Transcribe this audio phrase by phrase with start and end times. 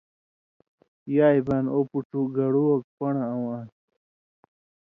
[1.15, 3.71] یائے بانیۡ ”او پُڇُو گڑُو اوک پن٘ڑہۡ اؤں آن٘س،